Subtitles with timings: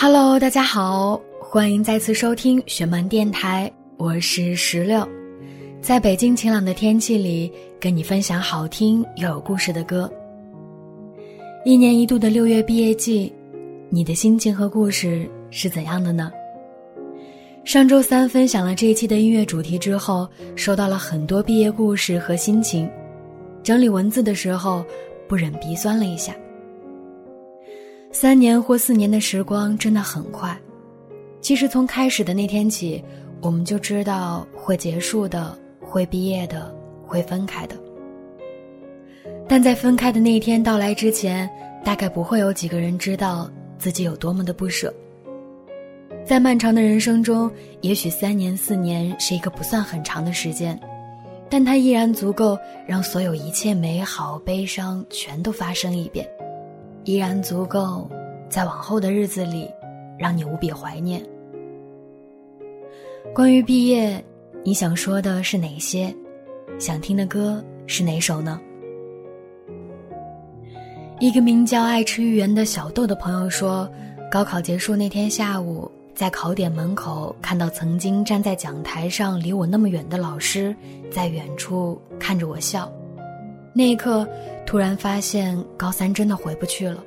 [0.00, 5.04] Hello，大家好，欢迎再次收听雪漫电台，我是石榴，
[5.82, 10.08] 在北京晴朗的天气里，跟你分享好听又有故事的歌。
[11.64, 13.34] 一年一度的六月毕业季，
[13.90, 16.30] 你的心情和故事是怎样的呢？
[17.64, 22.88] 上周三分享了这一期的音乐主题之后，收到了很多毕业故事和心情，
[23.64, 24.84] 整理文字的时候，
[25.26, 26.32] 不忍鼻酸了一下。
[28.20, 30.58] 三年或四年的时光真的很快，
[31.40, 33.00] 其实从开始的那天起，
[33.40, 36.74] 我们就知道会结束的，会毕业的，
[37.06, 37.76] 会分开的。
[39.46, 41.48] 但在分开的那一天到来之前，
[41.84, 44.92] 大概不会有几个人知道自己有多么的不舍。
[46.24, 47.48] 在漫长的人生中，
[47.82, 50.76] 也许三年四年是一个不算很长的时间，
[51.48, 56.28] 但它依然足够让所有一切美好、悲伤全都发生一遍。
[57.08, 58.06] 依然足够，
[58.50, 59.66] 在往后的日子里，
[60.18, 61.24] 让你无比怀念。
[63.34, 64.22] 关于毕业，
[64.62, 66.14] 你想说的是哪些？
[66.78, 68.60] 想听的歌是哪首呢？
[71.18, 73.90] 一个名叫爱吃芋圆的小豆的朋友说，
[74.30, 80.76] 高考结束那天下午，在考点门口看到曾经站在讲台上离我那么远的老师，
[81.10, 82.92] 在远处看着我笑。
[83.78, 84.28] 那一刻，
[84.66, 87.00] 突然发现高三真的回不去了。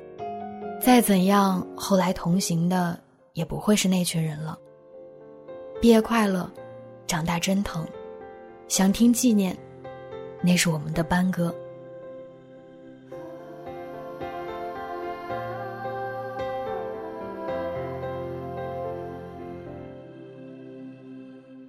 [0.80, 2.98] 再怎样，后来同行的
[3.34, 4.58] 也不会是那群人了。
[5.82, 6.50] 毕业快乐，
[7.06, 7.86] 长大真疼，
[8.68, 9.54] 想听纪念，
[10.40, 11.54] 那是我们的班歌。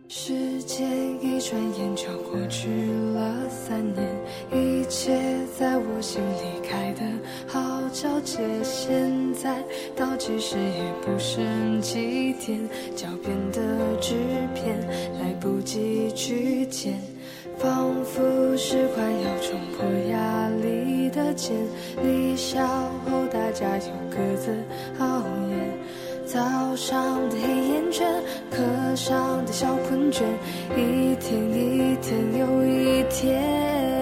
[0.07, 0.87] 时间
[1.21, 2.69] 一转眼就过去
[3.13, 4.07] 了三年，
[4.51, 5.11] 一切
[5.57, 7.01] 在我心里开的
[7.47, 7.59] 好
[7.91, 8.37] 皎洁。
[8.61, 9.55] 现在
[9.95, 12.59] 倒计时也不剩几天，
[12.95, 13.59] 脚边的
[13.99, 14.13] 纸
[14.53, 14.79] 片
[15.19, 16.93] 来不及去捡，
[17.57, 18.21] 仿佛
[18.55, 21.55] 是快要冲破压力的茧。
[22.03, 22.63] 离校
[23.03, 24.55] 后大家又各自
[24.99, 25.57] 熬夜。
[26.27, 26.39] 早
[26.75, 28.07] 上的黑眼圈，
[28.51, 30.21] 课上的小困倦，
[30.77, 33.92] 一天一天又一天。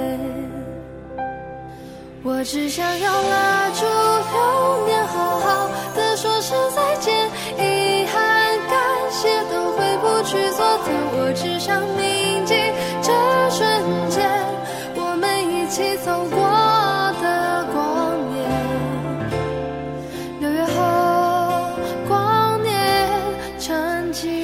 [2.24, 7.28] 我只想要拉住流年，好好的说声再见。
[7.58, 8.78] 遗憾、感
[9.10, 12.54] 谢都回不去昨天，我只想铭记
[13.02, 13.12] 这
[13.50, 13.60] 瞬
[14.12, 14.30] 间，
[14.96, 16.38] 我们一起走过
[17.24, 18.40] 的光年。
[20.42, 20.80] 六月后，
[22.08, 22.70] 光年
[23.58, 24.41] 沉寂。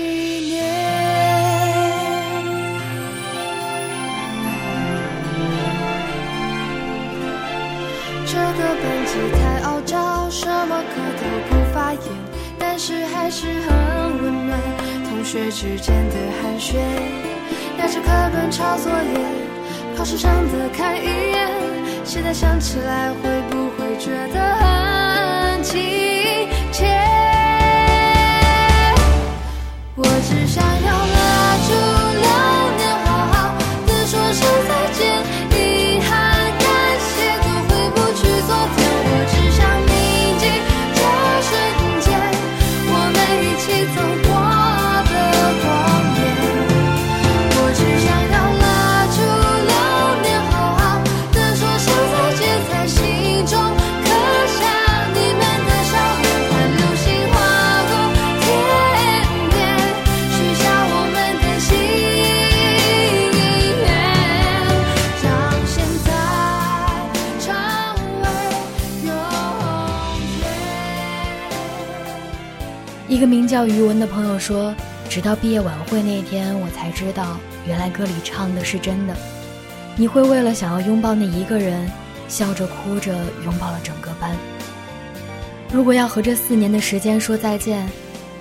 [9.08, 12.02] 太傲娇，什么课都不发言，
[12.60, 14.60] 但是还是很温暖，
[15.10, 16.78] 同学之间的寒暄，
[17.80, 19.20] 压着课本抄作业，
[19.98, 21.50] 考试上的看一眼，
[22.04, 27.17] 现在想起来会不会觉得很亲切？
[73.18, 74.76] 一个名叫余文的朋友说
[75.10, 79.18] ：“直到毕业晚会那天，我才知道，原来歌里唱的是真的。
[79.96, 81.90] 你会为了想要拥抱那一个人，
[82.28, 84.38] 笑着哭着拥抱了整个班。
[85.74, 87.90] 如果要和这四年的时间说再见，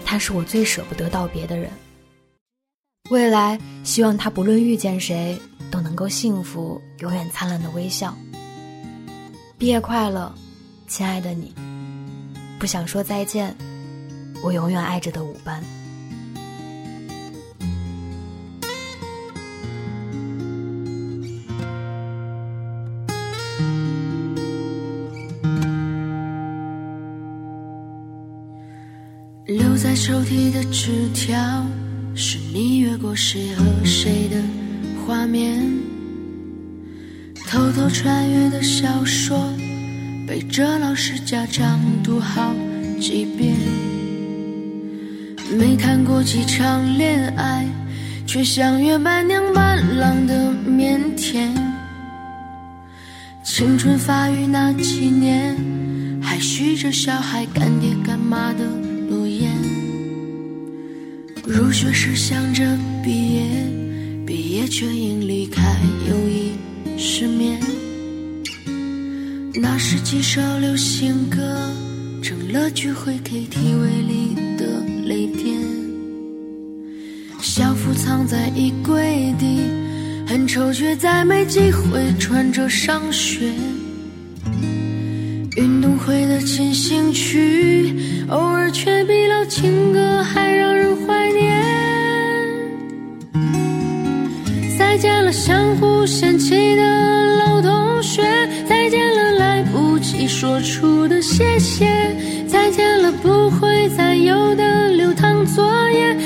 [0.05, 1.71] 他是我最舍不得道别的人。
[3.09, 5.39] 未来，希望他不论遇见谁，
[5.71, 8.15] 都能够幸福，永远灿烂的微笑。
[9.57, 10.31] 毕业快乐，
[10.87, 11.55] 亲爱的你。
[12.59, 13.57] 不想说再见。”
[14.43, 15.63] 我永远爱着的五班。
[29.47, 31.65] 留在抽屉的纸条，
[32.17, 34.43] 是你越过谁和谁的
[35.07, 35.65] 画面。
[37.49, 39.39] 偷偷穿越的小说，
[40.27, 42.53] 背着老师家长读好
[43.01, 43.55] 几遍。
[45.51, 47.65] 没谈过几场恋爱，
[48.27, 51.49] 却像约伴娘伴郎的腼腆。
[53.45, 55.57] 青春发育那几年，
[56.21, 58.65] 还许着小孩干爹干妈的
[59.09, 59.53] 诺言。
[61.47, 63.43] 入学时想着毕业，
[64.27, 65.63] 毕业却因离开
[66.09, 66.53] 友谊
[66.99, 67.61] 失眠。
[69.55, 71.71] 那时几首流行歌，
[72.21, 74.26] 成了聚会 KTV 里
[77.97, 79.63] 藏在衣柜底，
[80.27, 83.51] 很丑却再没机会穿着上学。
[85.57, 87.95] 运动会的进行曲，
[88.29, 91.65] 偶尔却比老情歌还让人怀念。
[94.79, 98.23] 再见了相互嫌弃的老同学，
[98.69, 102.15] 再见了来不及说出的谢谢，
[102.47, 106.17] 再见了不会再有的流淌作业，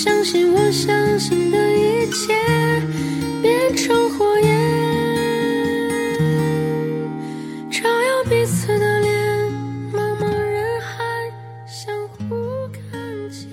[0.00, 2.32] 相信我相信的一切
[3.42, 4.48] 变成火焰，
[7.68, 9.12] 照耀彼此的脸，
[9.92, 11.02] 茫茫人海
[11.66, 12.36] 相互
[12.70, 12.80] 看
[13.28, 13.50] 见。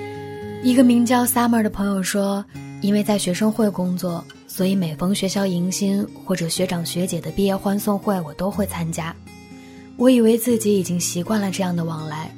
[0.64, 2.46] 一个名叫 Summer 的朋友说，
[2.80, 9.16] 因为在学生会工作，所以每逢学校迎新或者学长学姐的毕业欢送会，我都会参加。
[9.98, 12.32] 我以为自己已经习惯了这样的往来，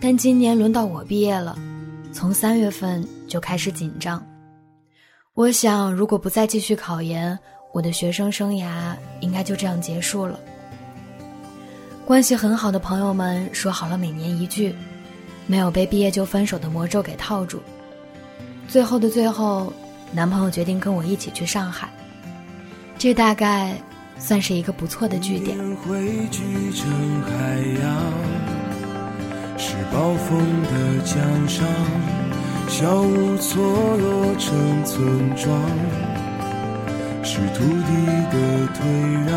[0.00, 1.58] 但今年轮到我毕业了，
[2.12, 4.20] 从三月份就开始紧张。
[5.34, 7.38] 我想，如果不再继续考研，
[7.72, 10.38] 我的学生生涯应该就这样结束了。
[12.04, 14.74] 关系很好的朋友们说好了每年一聚，
[15.46, 17.62] 没有被毕业就分手的魔咒给套住。
[18.66, 19.72] 最后的最后，
[20.12, 21.88] 男朋友决定跟我一起去上海，
[22.98, 23.80] 这大概
[24.18, 25.56] 算是一个不错的据点。
[25.76, 26.90] 汇聚成
[27.22, 27.30] 海
[27.80, 28.12] 洋，
[29.56, 31.64] 是暴风的奖赏，
[32.70, 33.60] 小屋错
[33.98, 35.60] 落成村庄，
[37.24, 37.90] 是土地
[38.30, 38.34] 的
[38.72, 38.86] 退
[39.26, 39.34] 让，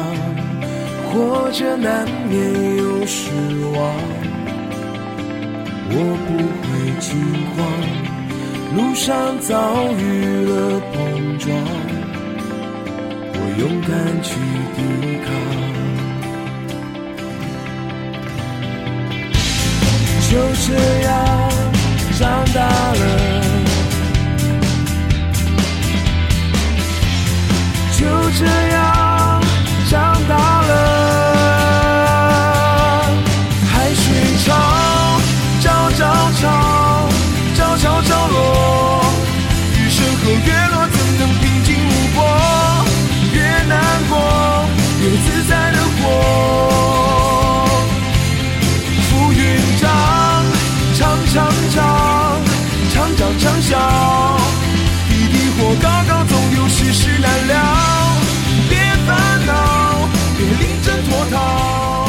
[1.10, 3.32] 活着难免有失
[3.74, 3.82] 望，
[5.90, 5.96] 我
[6.28, 6.30] 不
[6.62, 6.70] 会
[7.02, 7.10] 惊
[7.50, 7.58] 慌。
[8.78, 9.52] 路上遭
[9.94, 10.94] 遇了碰
[11.40, 11.50] 撞，
[13.34, 13.92] 我勇敢
[14.22, 14.30] 去
[14.78, 14.80] 抵
[15.26, 15.28] 抗。
[20.30, 20.32] 就
[20.68, 20.68] 这
[21.02, 21.12] 样
[22.24, 23.04] 长大了，
[27.98, 28.06] 就
[28.40, 28.83] 这样
[55.82, 57.56] 高高，总有世事难料。
[58.70, 60.08] 别烦恼，
[60.38, 62.08] 别临阵脱逃，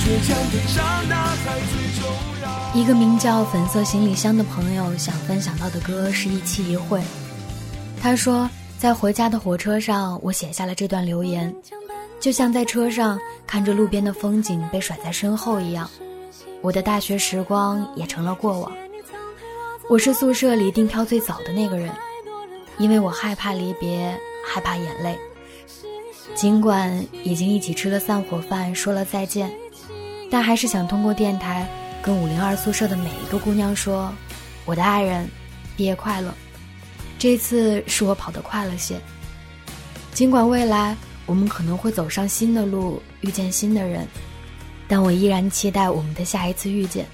[0.00, 2.02] 倔强的长大才最重
[2.42, 2.74] 要。
[2.74, 7.00] 一个名叫粉色行李箱的朋友想分享到的歌是一期一会。
[8.02, 8.48] 他说，
[8.78, 11.54] 在回家的火车上，我写下了这段留言，
[12.20, 15.90] 就像在车上看着路边的风景被甩在身后一样，
[16.62, 18.70] 我的大学时光也成了过往。
[19.88, 21.92] 我是宿舍里订票最早的那个人，
[22.80, 25.16] 因为我害怕离别，害怕眼泪。
[26.34, 29.52] 尽管已经一起吃了散伙饭，说了再见，
[30.30, 31.68] 但还是想通过电台
[32.00, 34.10] 跟五零二宿舍的每一个姑娘说
[34.64, 35.28] ：“我的爱人，
[35.76, 36.32] 毕业快乐！
[37.18, 38.98] 这次是我跑得快了些。
[40.14, 40.96] 尽管未来
[41.26, 44.08] 我们可能会走上新的路，遇见新的人，
[44.88, 47.04] 但我依然期待我们的下一次遇见。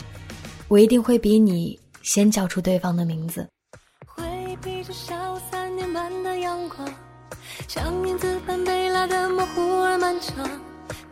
[0.69, 3.45] 我一定会比你先叫出对方的名字。”
[4.67, 5.15] 回避着小
[5.49, 6.89] 三年半的阳光，
[7.69, 10.45] 像影子般被拉得模糊而漫长。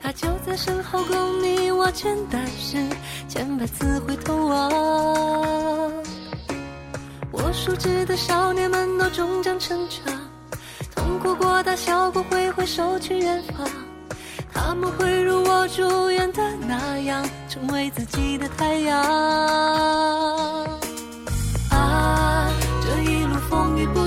[0.03, 2.77] 他就在身后供你我全，但是
[3.29, 4.73] 千百次回头望。
[7.31, 10.13] 我熟知的少年们都终将成长，
[10.97, 13.71] 痛哭过、大笑过，挥挥手去远方。
[14.53, 20.04] 他们会如我祝愿的那样，成为自己的太阳。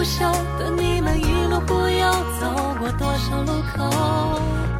[0.08, 0.26] 风雨不休
[0.58, 2.48] 的你们，一路不忧，走
[2.80, 3.84] 过多少路口？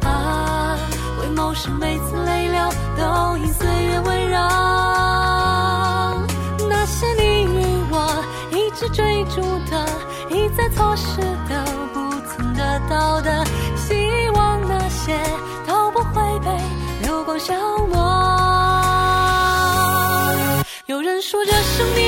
[0.08, 0.78] 啊，
[1.18, 4.38] 回眸时每次泪流都因岁月温柔。
[6.68, 9.86] 那些你与我一直追逐的，
[10.30, 13.44] 一再错失的，不曾得到的，
[13.76, 15.14] 希望那些
[15.66, 16.46] 都不会被
[17.02, 17.54] 流光消
[17.86, 17.98] 磨。
[20.86, 22.07] 有人说这生命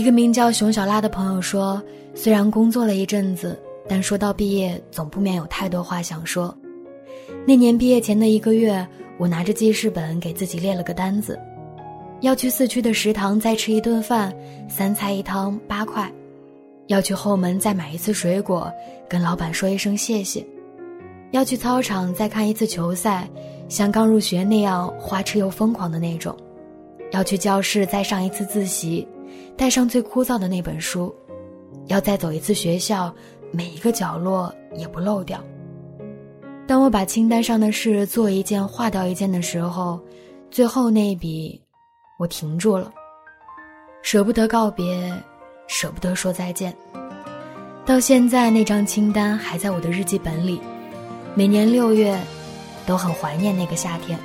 [0.00, 1.78] 一个名叫熊小拉的朋友说，
[2.14, 6.56] 虽然工作了一阵子，但说到毕业，总不免有太多话想说。
[7.46, 8.88] 那年毕业前的一个月，
[9.18, 11.38] 我拿着记事本给自己列了个单子，
[12.22, 14.34] 要去四区的食堂再吃一顿饭，
[14.70, 16.10] 三菜一汤八块；
[16.86, 18.72] 要去后门再买一次水果，
[19.06, 20.42] 跟老板说一声谢谢；
[21.30, 23.28] 要去操场再看一次球赛，
[23.68, 26.34] 像刚入学那样花痴又疯狂的那种；
[27.12, 29.06] 要去教室再上一次自习，
[29.60, 31.14] 带上最枯燥的那本书；
[31.88, 33.14] 要再走一次学校，
[33.52, 35.38] 每一个角落也不漏掉。
[36.66, 40.00] 当我把清单上的事做一件划掉一件的时候，
[40.50, 41.60] 最后那一笔，
[42.18, 42.90] 我停住了。
[44.00, 45.12] 舍不得告别，
[45.66, 46.74] 舍不得说再见。
[47.84, 50.58] 到现在，那张清单还在我的日记本里，
[51.34, 52.18] 每年六月，
[52.86, 54.18] 都很怀念那个夏天。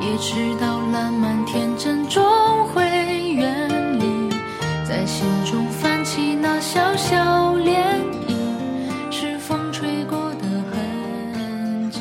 [0.00, 2.22] 也知道烂漫天真终
[2.68, 2.82] 会
[3.34, 4.30] 远离，
[4.86, 7.16] 在心中泛起那小小
[7.56, 7.74] 涟
[8.28, 12.00] 漪，是风吹过的痕迹。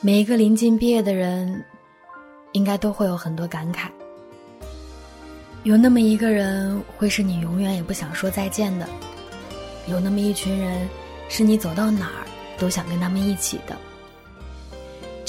[0.00, 1.64] 每一个临近毕业的人，
[2.52, 3.88] 应该都会有很多感慨。
[5.62, 8.86] 有那么一个人，会是你永远也不想说再见的；
[9.86, 10.88] 有那么一群人，
[11.28, 12.26] 是你走到哪儿
[12.58, 13.76] 都想跟他们一起的。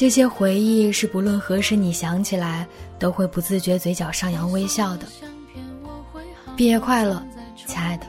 [0.02, 2.68] 这些回忆是不论何时你想起来，
[2.98, 5.06] 都会不自觉嘴角上扬微笑的。
[6.56, 7.24] 毕业快乐，
[7.68, 8.08] 亲爱的！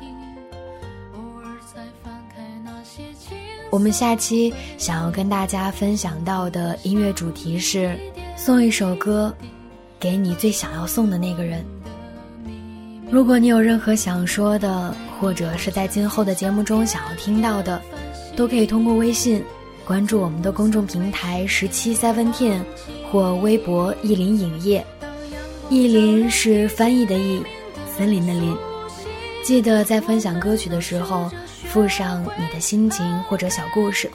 [3.71, 7.95] 我们下期想要跟大家分享到的音乐主题是
[8.39, 9.31] 送一首歌
[10.01, 11.63] 给你最想要送的那个人。
[13.11, 17.83] 如果你有任何想说的，或者是在今后的节目中想要听到的，
[18.35, 19.45] 都可以通过微信
[19.87, 22.61] 关注我们的公众平台十七 Seventeen
[23.11, 24.85] 或微博意林影业。
[25.69, 27.43] 意林是翻译的意，
[27.97, 28.57] 森林的林。
[29.45, 31.31] 记得在分享歌曲的时候
[31.65, 34.11] 附上你的心情或者小故事，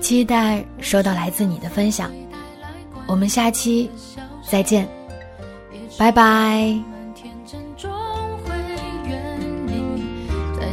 [0.00, 2.10] 期待收到来自你的分享。
[3.06, 3.90] 我们下期
[4.48, 4.88] 再见，
[5.98, 6.74] 拜拜。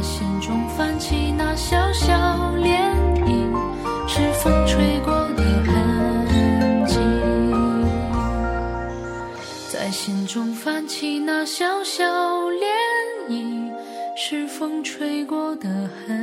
[0.02, 2.29] 心中泛起那小小
[11.44, 12.04] 小小
[12.50, 12.66] 涟
[13.28, 13.72] 漪，
[14.14, 16.19] 是风吹过的痕